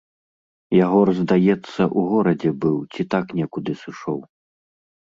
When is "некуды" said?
3.43-3.71